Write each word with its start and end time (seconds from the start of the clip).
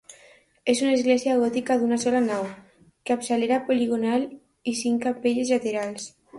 És 0.71 0.79
una 0.85 0.93
església 0.99 1.35
gòtica 1.41 1.77
d'una 1.83 1.99
sola 2.05 2.23
nau, 2.29 2.49
capçalera 3.11 3.61
poligonal 3.69 4.27
i 4.75 4.77
cinc 4.83 5.09
capelles 5.09 5.57
laterals. 5.57 6.13